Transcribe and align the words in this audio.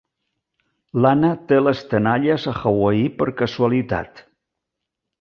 L'Anna 1.05 1.29
té 1.51 1.59
les 1.65 1.83
tenalles 1.93 2.49
a 2.55 2.57
Hawaii 2.65 3.07
per 3.21 3.31
casualitat. 3.45 4.27